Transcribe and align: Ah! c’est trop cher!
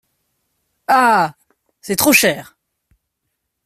Ah! 0.87 1.35
c’est 1.79 1.95
trop 1.95 2.11
cher! 2.11 2.57